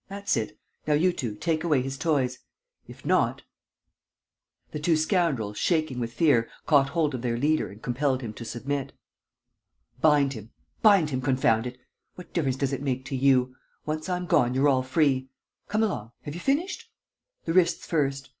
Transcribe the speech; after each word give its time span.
That's 0.08 0.36
it.... 0.36 0.58
Now, 0.88 0.94
you 0.94 1.12
two, 1.12 1.36
take 1.36 1.62
away 1.62 1.80
his 1.80 1.96
toys.... 1.96 2.40
If 2.88 3.04
not...!" 3.06 3.42
The 4.72 4.80
two 4.80 4.96
scoundrels, 4.96 5.58
shaking 5.58 6.00
with 6.00 6.12
fear, 6.12 6.48
caught 6.66 6.88
hold 6.88 7.14
of 7.14 7.22
their 7.22 7.36
leader 7.38 7.68
and 7.70 7.80
compelled 7.80 8.20
him 8.20 8.32
to 8.34 8.44
submit. 8.44 8.94
"Bind 10.00 10.32
him!... 10.32 10.50
Bind 10.82 11.10
him, 11.10 11.20
confound 11.20 11.68
it!... 11.68 11.78
What 12.16 12.32
difference 12.34 12.56
does 12.56 12.72
it 12.72 12.82
make 12.82 13.04
to 13.04 13.14
you?... 13.14 13.54
Once 13.84 14.08
I'm 14.08 14.26
gone, 14.26 14.54
you're 14.54 14.68
all 14.68 14.82
free.... 14.82 15.28
Come 15.68 15.84
along, 15.84 16.10
have 16.22 16.34
you 16.34 16.40
finished? 16.40 16.90
The 17.44 17.52
wrists 17.52 17.86
first 17.86 18.30